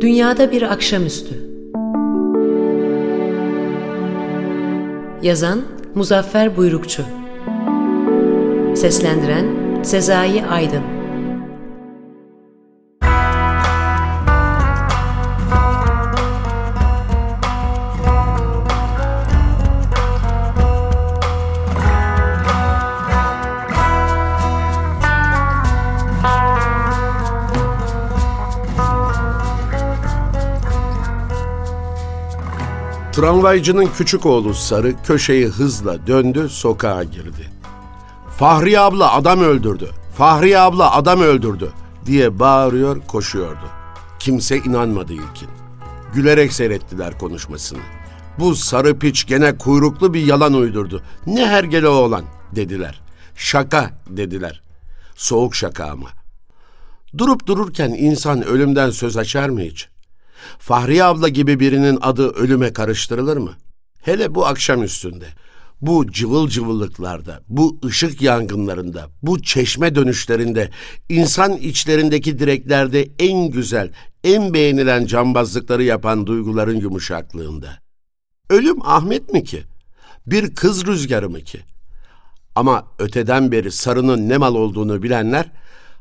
[0.00, 1.34] Dünyada bir akşamüstü.
[5.22, 5.62] Yazan
[5.94, 7.02] Muzaffer Buyrukçu.
[8.76, 9.46] Seslendiren
[9.82, 10.99] Sezai Aydın.
[33.12, 37.50] Tramvaycının küçük oğlu Sarı köşeyi hızla döndü, sokağa girdi.
[38.38, 41.72] Fahri abla adam öldürdü, Fahri abla adam öldürdü
[42.06, 43.68] diye bağırıyor, koşuyordu.
[44.18, 45.48] Kimse inanmadı ilkin.
[46.14, 47.78] Gülerek seyrettiler konuşmasını.
[48.38, 51.02] Bu sarı piç gene kuyruklu bir yalan uydurdu.
[51.26, 52.24] Ne hergele oğlan
[52.56, 53.00] dediler.
[53.36, 54.62] Şaka dediler.
[55.16, 56.08] Soğuk şaka ama.
[57.18, 59.88] Durup dururken insan ölümden söz açar mı hiç?
[60.58, 63.52] Fahriye abla gibi birinin adı ölüme karıştırılır mı?
[64.02, 65.26] Hele bu akşam üstünde,
[65.80, 70.70] bu cıvıl cıvıllıklarda, bu ışık yangınlarında, bu çeşme dönüşlerinde,
[71.08, 73.92] insan içlerindeki direklerde en güzel,
[74.24, 77.78] en beğenilen cambazlıkları yapan duyguların yumuşaklığında.
[78.50, 79.62] Ölüm Ahmet mi ki?
[80.26, 81.60] Bir kız rüzgarı mı ki?
[82.54, 85.50] Ama öteden beri sarının ne mal olduğunu bilenler,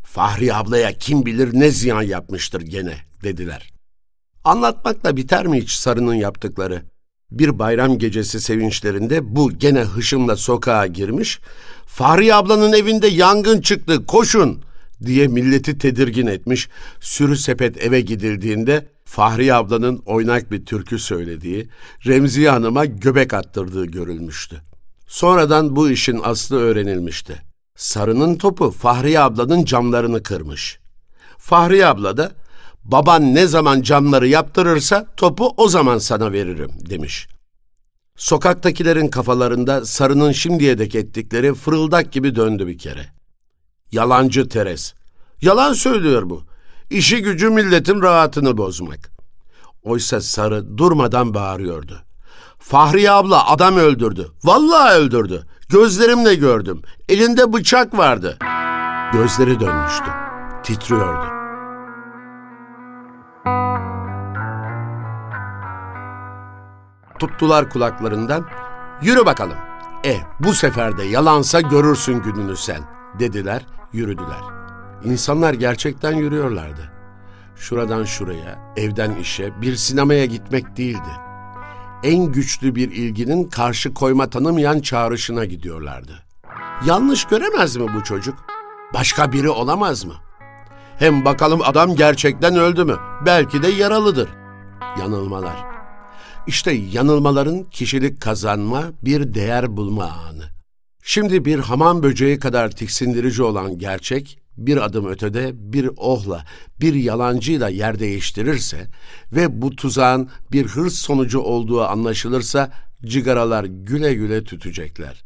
[0.03, 3.78] Fahri ablaya kim bilir ne ziyan yapmıştır gene dediler.
[4.49, 6.81] Anlatmakla biter mi hiç Sarı'nın yaptıkları?
[7.31, 11.39] Bir bayram gecesi sevinçlerinde bu gene hışımla sokağa girmiş,
[11.85, 14.61] Fahri ablanın evinde yangın çıktı, koşun
[15.05, 16.69] diye milleti tedirgin etmiş,
[16.99, 21.69] sürü sepet eve gidildiğinde Fahri ablanın oynak bir türkü söylediği,
[22.05, 24.61] Remziye Hanım'a göbek attırdığı görülmüştü.
[25.07, 27.41] Sonradan bu işin aslı öğrenilmişti.
[27.75, 30.79] Sarı'nın topu Fahri ablanın camlarını kırmış.
[31.37, 32.31] Fahri abla da
[32.91, 37.27] baban ne zaman camları yaptırırsa topu o zaman sana veririm demiş.
[38.15, 43.05] Sokaktakilerin kafalarında sarının şimdiye dek ettikleri fırıldak gibi döndü bir kere.
[43.91, 44.93] Yalancı Teres.
[45.41, 46.43] Yalan söylüyor bu.
[46.89, 49.09] İşi gücü milletin rahatını bozmak.
[49.83, 52.01] Oysa sarı durmadan bağırıyordu.
[52.59, 54.31] Fahriye abla adam öldürdü.
[54.43, 55.45] Vallahi öldürdü.
[55.69, 56.81] Gözlerimle gördüm.
[57.09, 58.37] Elinde bıçak vardı.
[59.13, 60.11] Gözleri dönmüştü.
[60.63, 61.38] Titriyordu.
[67.19, 68.45] Tuttular kulaklarından.
[69.01, 69.57] Yürü bakalım.
[70.05, 72.81] E bu sefer de yalansa görürsün gününü sen
[73.19, 74.41] dediler, yürüdüler.
[75.03, 76.91] İnsanlar gerçekten yürüyorlardı.
[77.55, 81.09] Şuradan şuraya, evden işe, bir sinemaya gitmek değildi.
[82.03, 86.23] En güçlü bir ilginin karşı koyma tanımayan çağrışına gidiyorlardı.
[86.85, 88.35] Yanlış göremez mi bu çocuk?
[88.93, 90.13] Başka biri olamaz mı?
[90.99, 92.97] Hem bakalım adam gerçekten öldü mü?
[93.25, 94.29] Belki de yaralıdır.
[94.99, 95.68] Yanılmalar.
[96.49, 100.43] İşte yanılmaların kişilik kazanma, bir değer bulma anı.
[101.03, 106.45] Şimdi bir hamam böceği kadar tiksindirici olan gerçek, bir adım ötede bir ohla,
[106.81, 108.87] bir yalancıyla yer değiştirirse
[109.31, 112.71] ve bu tuzağın bir hırs sonucu olduğu anlaşılırsa
[113.05, 115.23] cigaralar güle güle tütecekler.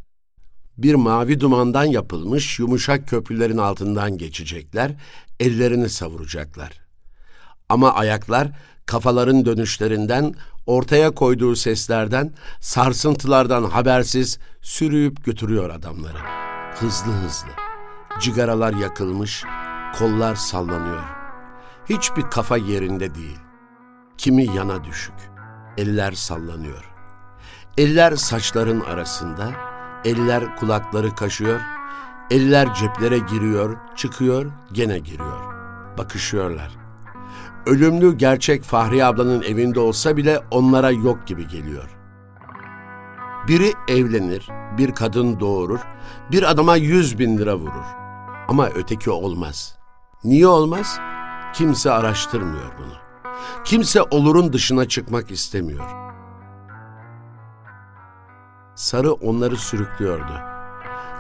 [0.78, 4.92] Bir mavi dumandan yapılmış yumuşak köprülerin altından geçecekler,
[5.40, 6.72] ellerini savuracaklar.
[7.70, 8.48] Ama ayaklar
[8.86, 10.36] kafaların dönüşlerinden,
[10.66, 16.18] ortaya koyduğu seslerden, sarsıntılardan habersiz sürüyüp götürüyor adamları.
[16.76, 17.50] Hızlı hızlı.
[18.20, 19.44] Cigaralar yakılmış,
[20.00, 21.04] kollar sallanıyor.
[21.90, 23.38] Hiçbir kafa yerinde değil.
[24.18, 25.16] Kimi yana düşük.
[25.78, 26.94] Eller sallanıyor.
[27.78, 29.52] Eller saçların arasında,
[30.06, 31.60] eller kulakları kaşıyor,
[32.32, 35.54] eller ceplere giriyor, çıkıyor, gene giriyor.
[35.98, 36.83] Bakışıyorlar.
[37.66, 41.98] Ölümlü gerçek Fahri ablanın evinde olsa bile onlara yok gibi geliyor.
[43.48, 45.80] Biri evlenir, bir kadın doğurur,
[46.32, 47.86] bir adama yüz bin lira vurur.
[48.48, 49.78] Ama öteki olmaz.
[50.24, 51.00] Niye olmaz?
[51.54, 52.94] Kimse araştırmıyor bunu.
[53.64, 55.86] Kimse olurun dışına çıkmak istemiyor.
[58.76, 60.53] Sarı onları sürüklüyordu.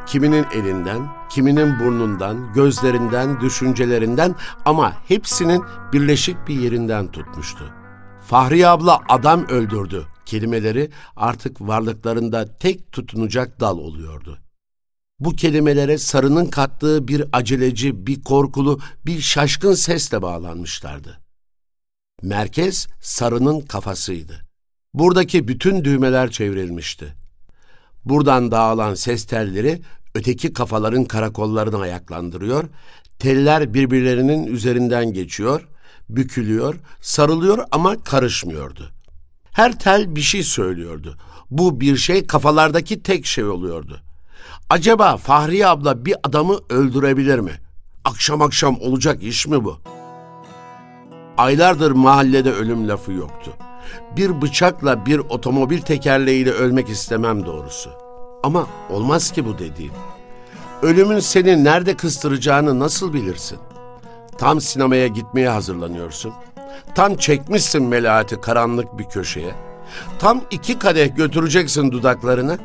[0.07, 4.35] Kiminin elinden, kiminin burnundan, gözlerinden, düşüncelerinden
[4.65, 5.63] ama hepsinin
[5.93, 7.73] birleşik bir yerinden tutmuştu.
[8.21, 14.39] Fahri abla adam öldürdü kelimeleri artık varlıklarında tek tutunacak dal oluyordu.
[15.19, 21.19] Bu kelimelere sarının kattığı bir aceleci, bir korkulu, bir şaşkın sesle bağlanmışlardı.
[22.21, 24.41] Merkez sarının kafasıydı.
[24.93, 27.15] Buradaki bütün düğmeler çevrilmişti.
[28.05, 29.81] Buradan dağılan ses telleri
[30.15, 32.63] öteki kafaların karakollarını ayaklandırıyor,
[33.19, 35.67] teller birbirlerinin üzerinden geçiyor,
[36.09, 38.91] bükülüyor, sarılıyor ama karışmıyordu.
[39.51, 41.17] Her tel bir şey söylüyordu.
[41.51, 44.01] Bu bir şey kafalardaki tek şey oluyordu.
[44.69, 47.51] Acaba Fahriye abla bir adamı öldürebilir mi?
[48.05, 49.77] Akşam akşam olacak iş mi bu?
[51.37, 53.51] Aylardır mahallede ölüm lafı yoktu.
[54.17, 57.89] Bir bıçakla bir otomobil tekerleğiyle ölmek istemem doğrusu.
[58.43, 59.91] Ama olmaz ki bu dediğin.
[60.81, 63.57] Ölümün seni nerede kıstıracağını nasıl bilirsin?
[64.37, 66.33] Tam sinemaya gitmeye hazırlanıyorsun.
[66.95, 69.55] Tam çekmişsin melahati karanlık bir köşeye.
[70.19, 72.57] Tam iki kadeh götüreceksin dudaklarını.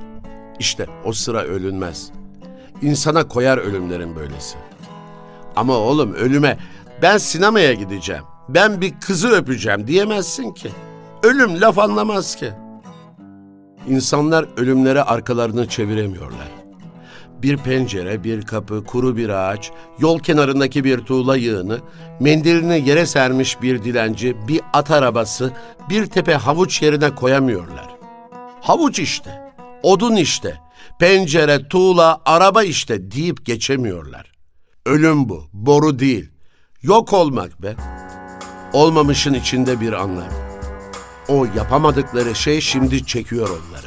[0.59, 2.11] İşte o sıra ölünmez.
[2.83, 4.57] İnsana koyar ölümlerin böylesi.
[5.57, 6.59] Ama oğlum ölüme
[7.03, 10.71] ben sinemaya gideceğim, ben bir kızı öpeceğim diyemezsin ki.
[11.23, 12.53] Ölüm laf anlamaz ki.
[13.89, 16.49] İnsanlar ölümlere arkalarını çeviremiyorlar.
[17.43, 21.79] Bir pencere, bir kapı, kuru bir ağaç, yol kenarındaki bir tuğla yığını,
[22.21, 25.53] mendilini yere sermiş bir dilenci, bir at arabası,
[25.91, 27.89] bir tepe havuç yerine koyamıyorlar.
[28.61, 30.59] Havuç işte, odun işte,
[30.99, 34.33] pencere, tuğla, araba işte deyip geçemiyorlar.
[34.87, 36.31] Ölüm bu, boru değil.
[36.83, 37.77] Yok olmak be.
[38.73, 40.48] Olmamışın içinde bir anlam.
[41.29, 43.87] O yapamadıkları şey şimdi çekiyor onları.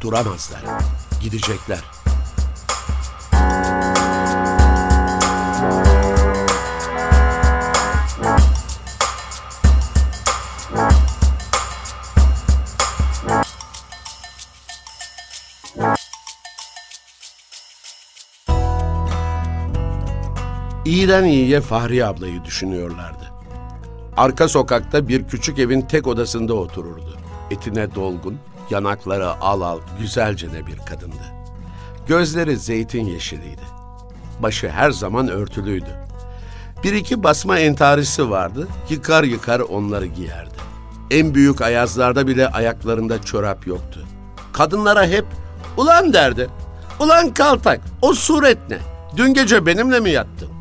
[0.00, 0.62] Duramazlar.
[1.20, 1.80] Gidecekler.
[20.84, 23.31] İyiden iyiye Fahriye ablayı düşünüyorlardı.
[24.16, 27.16] Arka sokakta bir küçük evin tek odasında otururdu.
[27.50, 28.38] Etine dolgun,
[28.70, 31.24] yanakları al al, güzelcene bir kadındı.
[32.06, 33.62] Gözleri zeytin yeşiliydi.
[34.42, 35.96] Başı her zaman örtülüydü.
[36.84, 40.54] Bir iki basma entarisi vardı, yıkar yıkar onları giyerdi.
[41.10, 44.00] En büyük ayazlarda bile ayaklarında çorap yoktu.
[44.52, 45.24] Kadınlara hep
[45.76, 46.48] ulan derdi.
[47.00, 48.78] Ulan kaltak, o suret ne?
[49.16, 50.51] Dün gece benimle mi yattın?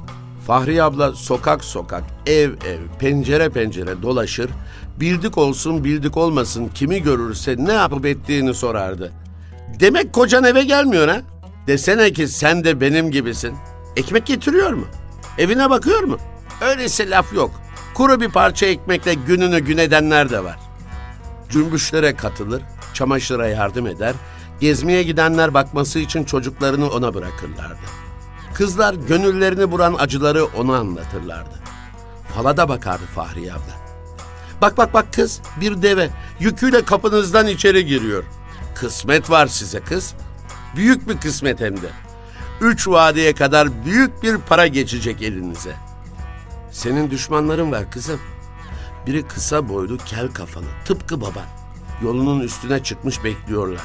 [0.47, 4.49] Fahriye abla sokak sokak, ev ev, pencere pencere dolaşır,
[4.99, 9.11] bildik olsun bildik olmasın kimi görürse ne yapıp ettiğini sorardı.
[9.79, 11.21] Demek kocan eve gelmiyor ha?
[11.67, 13.55] Desene ki sen de benim gibisin.
[13.95, 14.85] Ekmek getiriyor mu?
[15.37, 16.17] Evine bakıyor mu?
[16.61, 17.51] Öyleyse laf yok.
[17.93, 20.59] Kuru bir parça ekmekle gününü gün edenler de var.
[21.49, 22.61] Cümbüşlere katılır,
[22.93, 24.13] çamaşıra yardım eder,
[24.59, 28.10] gezmeye gidenler bakması için çocuklarını ona bırakırlardı.
[28.53, 31.59] Kızlar gönüllerini vuran acıları ona anlatırlardı.
[32.35, 33.81] Fala da bakardı Fahriye abla.
[34.61, 36.09] Bak bak bak kız bir deve
[36.39, 38.23] yüküyle kapınızdan içeri giriyor.
[38.75, 40.13] Kısmet var size kız.
[40.75, 41.89] Büyük bir kısmet hem de.
[42.61, 45.75] Üç vadeye kadar büyük bir para geçecek elinize.
[46.71, 48.19] Senin düşmanların var kızım.
[49.07, 51.45] Biri kısa boylu kel kafalı tıpkı baban.
[52.03, 53.81] Yolunun üstüne çıkmış bekliyorlar.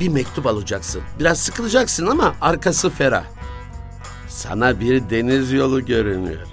[0.00, 1.02] Bir mektup alacaksın.
[1.18, 3.24] Biraz sıkılacaksın ama arkası ferah.
[4.32, 6.46] Sana bir deniz yolu görünüyor.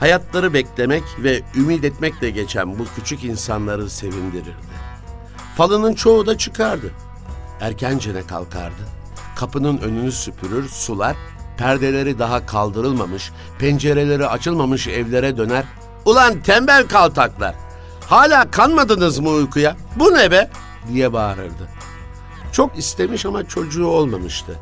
[0.00, 4.72] Hayatları beklemek ve ümit etmekle geçen bu küçük insanları sevindirirdi.
[5.56, 6.90] Falının çoğu da çıkardı.
[7.60, 8.82] Erkencene kalkardı.
[9.36, 11.16] Kapının önünü süpürür, sular,
[11.56, 15.64] perdeleri daha kaldırılmamış, pencereleri açılmamış evlere döner.
[16.04, 17.54] Ulan tembel kaltaklar!
[18.06, 19.76] Hala kanmadınız mı uykuya?
[19.96, 20.50] Bu ne be?
[20.88, 21.68] diye bağırırdı.
[22.52, 24.58] Çok istemiş ama çocuğu olmamıştı.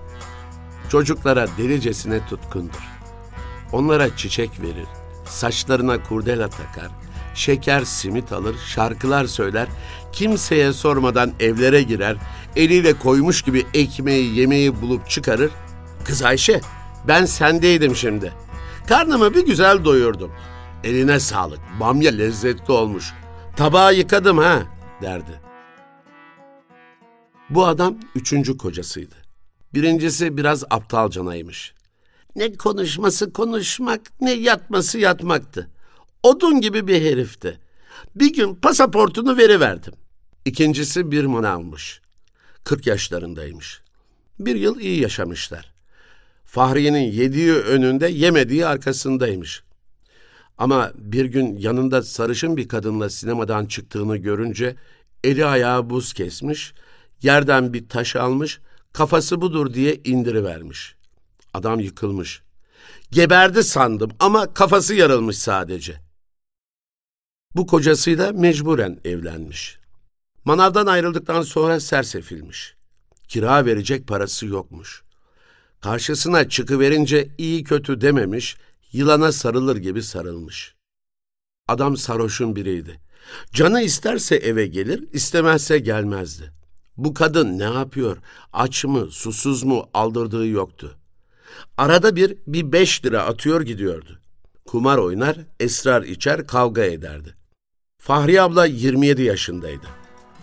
[0.90, 2.88] Çocuklara delicesine tutkundur.
[3.73, 4.87] Onlara çiçek verir,
[5.25, 6.88] saçlarına kurdela takar,
[7.35, 9.68] şeker simit alır, şarkılar söyler,
[10.12, 12.16] kimseye sormadan evlere girer,
[12.56, 15.50] eliyle koymuş gibi ekmeği yemeği bulup çıkarır.
[16.04, 16.61] Kız Ayşe,
[17.09, 18.32] ben sendeydim şimdi.
[18.88, 20.32] Karnımı bir güzel doyurdum.
[20.85, 23.12] Eline sağlık, bamya lezzetli olmuş.
[23.56, 24.62] Tabağı yıkadım ha,
[25.02, 25.40] derdi.
[27.50, 29.20] Bu adam üçüncü kocasıydı.
[29.75, 31.75] Birincisi biraz aptalcanaymış.
[32.37, 35.71] Ne konuşması konuşmak, ne yatması yatmaktı.
[36.23, 37.61] Odun gibi bir herifti.
[38.15, 39.95] Bir gün pasaportunu veriverdim.
[40.45, 42.00] İkincisi bir manavmış.
[42.65, 43.81] 40 yaşlarındaymış.
[44.39, 45.73] Bir yıl iyi yaşamışlar.
[46.45, 49.62] Fahriye'nin yediği önünde yemediği arkasındaymış.
[50.59, 54.77] Ama bir gün yanında sarışın bir kadınla sinemadan çıktığını görünce
[55.25, 56.73] eli ayağı buz kesmiş,
[57.23, 58.61] yerden bir taş almış,
[58.92, 60.97] kafası budur diye indirivermiş.
[61.54, 62.42] Adam yıkılmış.
[63.11, 66.00] Geberdi sandım ama kafası yarılmış sadece.
[67.56, 69.78] Bu kocasıyla mecburen evlenmiş.
[70.44, 72.76] Manavdan ayrıldıktan sonra sersefilmiş.
[73.28, 75.02] Kira verecek parası yokmuş.
[75.80, 78.56] Karşısına çıkıverince iyi kötü dememiş,
[78.92, 80.75] yılana sarılır gibi sarılmış.
[81.68, 83.00] Adam sarhoşun biriydi.
[83.52, 86.52] Canı isterse eve gelir, istemezse gelmezdi.
[87.00, 88.16] Bu kadın ne yapıyor?
[88.52, 90.97] Aç mı, susuz mu aldırdığı yoktu.
[91.76, 94.19] Arada bir bir beş lira atıyor gidiyordu.
[94.66, 97.35] Kumar oynar, esrar içer, kavga ederdi.
[97.99, 99.87] Fahri abla 27 yaşındaydı.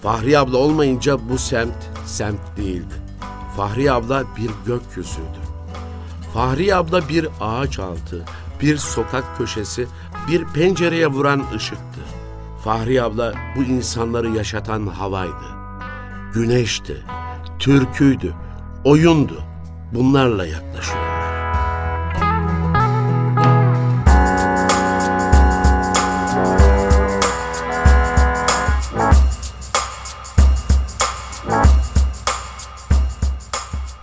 [0.01, 2.93] Fahri abla olmayınca bu semt semt değildi.
[3.57, 5.39] Fahri abla bir gökyüzüydü.
[6.33, 8.25] Fahri abla bir ağaç altı,
[8.61, 9.87] bir sokak köşesi,
[10.27, 12.01] bir pencereye vuran ışıktı.
[12.63, 15.56] Fahri abla bu insanları yaşatan havaydı.
[16.33, 16.97] Güneşti,
[17.59, 18.33] türküydü,
[18.83, 19.43] oyundu.
[19.93, 21.17] Bunlarla yaklaşıyorlar.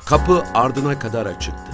[0.06, 1.72] Kapı ardına kadar açıktı.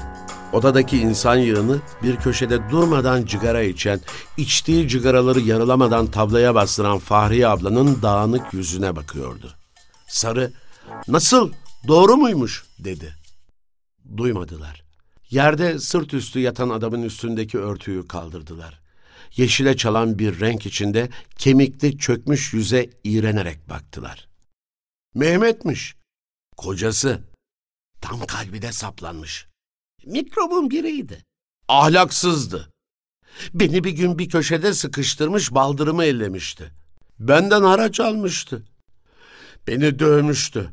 [0.52, 4.00] Odadaki insan yığını bir köşede durmadan cigara içen,
[4.36, 9.59] içtiği cigaraları yarılamadan tablaya bastıran Fahriye ablanın dağınık yüzüne bakıyordu.
[10.10, 10.52] Sarı,
[11.08, 11.52] nasıl,
[11.88, 13.14] doğru muymuş dedi.
[14.16, 14.82] Duymadılar.
[15.30, 18.80] Yerde sırt üstü yatan adamın üstündeki örtüyü kaldırdılar.
[19.36, 24.28] Yeşile çalan bir renk içinde kemikli çökmüş yüze iğrenerek baktılar.
[25.14, 25.96] Mehmet'miş,
[26.56, 27.20] kocası.
[28.00, 29.46] Tam kalbine saplanmış.
[30.06, 31.24] Mikrobun biriydi.
[31.68, 32.70] Ahlaksızdı.
[33.54, 36.72] Beni bir gün bir köşede sıkıştırmış baldırımı ellemişti.
[37.18, 38.69] Benden haraç almıştı.
[39.68, 40.70] Beni dövmüştü.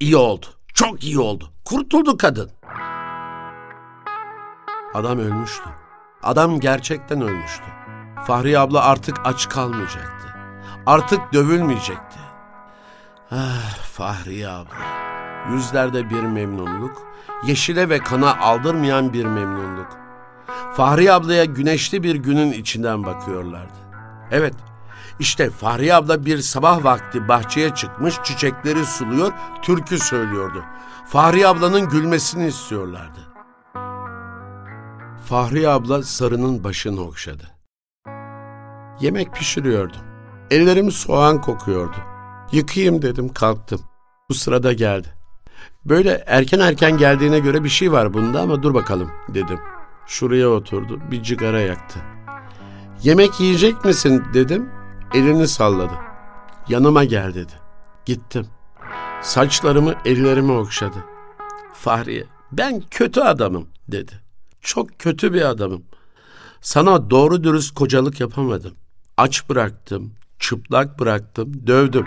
[0.00, 0.46] İyi oldu.
[0.74, 1.52] Çok iyi oldu.
[1.64, 2.50] Kurtuldu kadın.
[4.94, 5.70] Adam ölmüştü.
[6.22, 7.64] Adam gerçekten ölmüştü.
[8.26, 10.34] Fahri abla artık aç kalmayacaktı.
[10.86, 12.18] Artık dövülmeyecekti.
[13.30, 15.04] Ah Fahri abla.
[15.50, 17.02] Yüzlerde bir memnunluk,
[17.46, 19.88] yeşile ve kana aldırmayan bir memnunluk.
[20.72, 23.72] Fahri ablaya güneşli bir günün içinden bakıyorlardı.
[24.30, 24.54] Evet,
[25.18, 30.64] işte Fahri abla bir sabah vakti bahçeye çıkmış çiçekleri suluyor, türkü söylüyordu.
[31.06, 33.20] Fahri ablanın gülmesini istiyorlardı.
[35.24, 37.50] Fahri abla sarının başını okşadı.
[39.00, 40.00] Yemek pişiriyordum.
[40.50, 41.96] Ellerim soğan kokuyordu.
[42.52, 43.80] Yıkayayım dedim kalktım.
[44.30, 45.08] Bu sırada geldi.
[45.84, 49.58] Böyle erken erken geldiğine göre bir şey var bunda ama dur bakalım dedim.
[50.06, 51.98] Şuraya oturdu bir cigara yaktı.
[53.02, 54.70] Yemek yiyecek misin dedim.
[55.14, 55.94] Elini salladı.
[56.68, 57.52] Yanıma gel dedi.
[58.06, 58.46] Gittim.
[59.22, 61.04] Saçlarımı ellerime okşadı.
[61.72, 64.12] Fahriye ben kötü adamım dedi.
[64.60, 65.82] Çok kötü bir adamım.
[66.60, 68.72] Sana doğru dürüst kocalık yapamadım.
[69.16, 72.06] Aç bıraktım, çıplak bıraktım, dövdüm.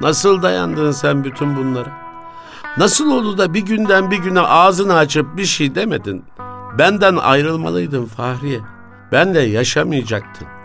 [0.00, 1.92] Nasıl dayandın sen bütün bunlara?
[2.78, 6.24] Nasıl oldu da bir günden bir güne ağzını açıp bir şey demedin?
[6.78, 8.60] Benden ayrılmalıydın Fahriye.
[9.12, 10.57] Ben de yaşamayacaktın.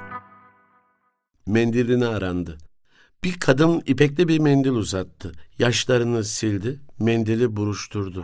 [1.45, 2.57] Mendilini arandı.
[3.23, 5.31] Bir kadın ipekli bir mendil uzattı.
[5.59, 8.23] Yaşlarını sildi, mendili buruşturdu.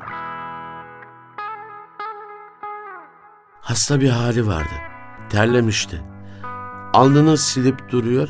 [3.61, 4.73] Hasta bir hali vardı.
[5.29, 6.01] Terlemişti.
[6.93, 8.29] Alnını silip duruyor,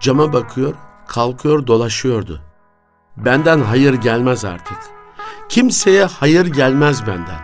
[0.00, 0.74] cama bakıyor,
[1.08, 2.40] kalkıyor dolaşıyordu.
[3.16, 5.00] Benden hayır gelmez artık.''
[5.50, 7.40] Kimseye hayır gelmez benden.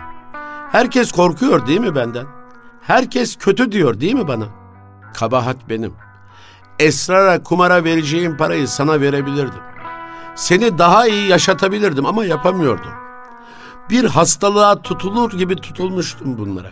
[0.71, 2.25] Herkes korkuyor değil mi benden?
[2.81, 4.45] Herkes kötü diyor değil mi bana?
[5.13, 5.93] Kabahat benim.
[6.79, 9.61] Esrara kumara vereceğim parayı sana verebilirdim.
[10.35, 12.91] Seni daha iyi yaşatabilirdim ama yapamıyordum.
[13.89, 16.71] Bir hastalığa tutulur gibi tutulmuştum bunlara.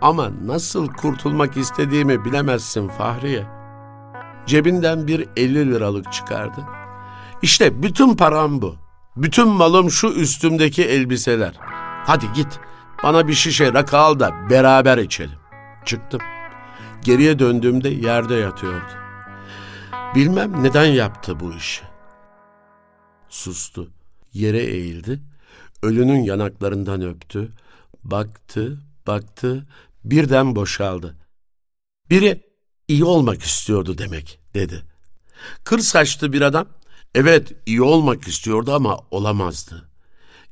[0.00, 3.46] Ama nasıl kurtulmak istediğimi bilemezsin Fahriye.
[4.46, 6.60] Cebinden bir 50 liralık çıkardı.
[7.42, 8.76] İşte bütün param bu.
[9.16, 11.54] Bütün malım şu üstümdeki elbiseler.
[12.06, 12.60] Hadi git
[13.02, 15.38] bana bir şişe rakı al da beraber içelim.
[15.84, 16.20] Çıktım.
[17.04, 19.01] Geriye döndüğümde yerde yatıyordu.
[20.14, 21.82] Bilmem neden yaptı bu işi.
[23.28, 23.90] Sustu.
[24.32, 25.20] Yere eğildi.
[25.82, 27.52] Ölünün yanaklarından öptü.
[28.04, 29.66] Baktı, baktı.
[30.04, 31.16] Birden boşaldı.
[32.10, 32.42] Biri
[32.88, 34.82] iyi olmak istiyordu demek dedi.
[35.64, 36.66] Kır saçlı bir adam
[37.14, 39.88] Evet iyi olmak istiyordu ama olamazdı.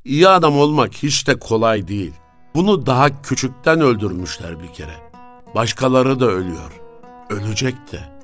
[0.04, 2.12] İyi adam olmak hiç de kolay değil.
[2.54, 4.94] Bunu daha küçükten öldürmüşler bir kere.
[5.54, 6.80] Başkaları da ölüyor.
[7.30, 8.19] Ölecek de.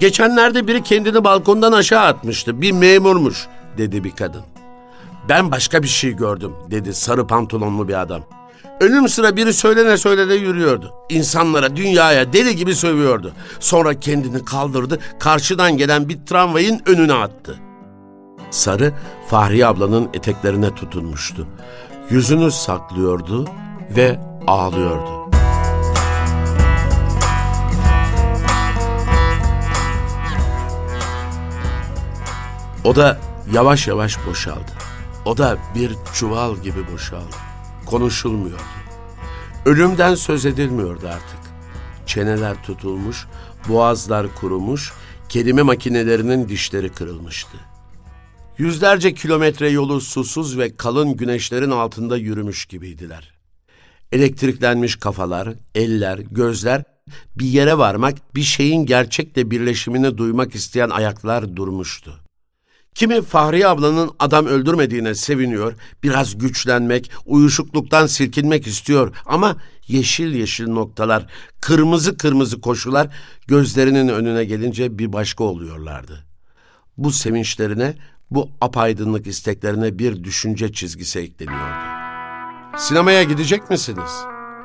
[0.00, 2.60] Geçenlerde biri kendini balkondan aşağı atmıştı.
[2.60, 3.46] Bir memurmuş
[3.78, 4.42] dedi bir kadın.
[5.28, 8.22] Ben başka bir şey gördüm dedi sarı pantolonlu bir adam.
[8.80, 10.94] Ölüm sıra biri söylene söylene yürüyordu.
[11.08, 13.32] İnsanlara, dünyaya deli gibi sövüyordu.
[13.60, 17.58] Sonra kendini kaldırdı, karşıdan gelen bir tramvayın önüne attı.
[18.50, 18.92] Sarı,
[19.28, 21.46] Fahriye ablanın eteklerine tutunmuştu.
[22.10, 23.48] Yüzünü saklıyordu
[23.96, 25.23] ve ağlıyordu.
[32.84, 33.20] O da
[33.52, 34.72] yavaş yavaş boşaldı.
[35.24, 37.36] O da bir çuval gibi boşaldı.
[37.86, 38.62] Konuşulmuyordu.
[39.66, 41.38] Ölümden söz edilmiyordu artık.
[42.06, 43.26] Çeneler tutulmuş,
[43.68, 44.92] boğazlar kurumuş,
[45.28, 47.56] kelime makinelerinin dişleri kırılmıştı.
[48.58, 53.34] Yüzlerce kilometre yolu susuz ve kalın güneşlerin altında yürümüş gibiydiler.
[54.12, 56.82] Elektriklenmiş kafalar, eller, gözler
[57.36, 62.23] bir yere varmak, bir şeyin gerçekle birleşimini duymak isteyen ayaklar durmuştu.
[62.94, 69.56] Kimi Fahriye ablanın adam öldürmediğine seviniyor, biraz güçlenmek, uyuşukluktan silkinmek istiyor ama
[69.88, 71.26] yeşil yeşil noktalar,
[71.60, 73.08] kırmızı kırmızı koşular
[73.46, 76.24] gözlerinin önüne gelince bir başka oluyorlardı.
[76.96, 77.94] Bu sevinçlerine,
[78.30, 81.84] bu apaydınlık isteklerine bir düşünce çizgisi ekleniyordu.
[82.78, 84.10] Sinemaya gidecek misiniz?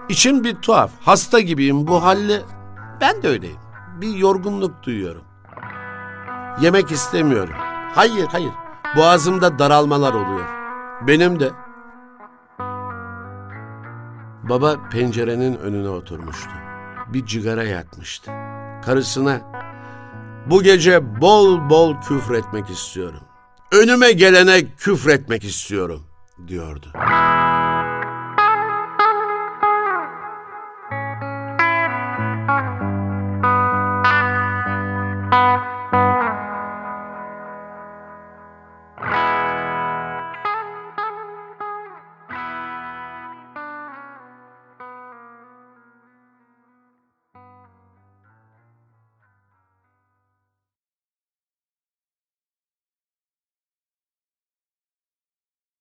[0.09, 2.41] İçim bir tuhaf, hasta gibiyim bu halle.
[3.01, 3.59] Ben de öyleyim.
[4.01, 5.23] Bir yorgunluk duyuyorum.
[6.61, 7.55] Yemek istemiyorum.
[7.95, 8.51] Hayır, hayır.
[8.95, 10.47] Boğazımda daralmalar oluyor.
[11.07, 11.49] Benim de.
[14.43, 16.51] Baba pencerenin önüne oturmuştu.
[17.07, 18.31] Bir cigara yakmıştı.
[18.85, 19.41] Karısına
[20.45, 23.21] bu gece bol bol küfretmek istiyorum.
[23.71, 26.01] Önüme gelene küfretmek istiyorum
[26.47, 26.87] diyordu.